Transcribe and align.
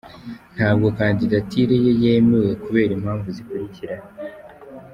Ntabwo 0.55 0.85
Kandidatire 0.99 1.75
ye 1.85 1.93
yemewe 2.03 2.51
kubera 2.63 2.91
impamvu 2.97 3.27
zikurikira: 3.35 3.95